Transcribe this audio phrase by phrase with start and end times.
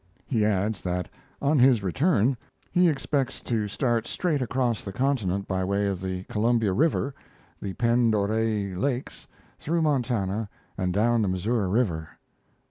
[0.25, 1.07] He adds that
[1.43, 2.35] on his return
[2.71, 7.13] he expects to start straight across the continent by way of the Columbia River,
[7.61, 9.27] the Pend Oreille Lakes,
[9.59, 12.09] through Montana and down the Missouri River.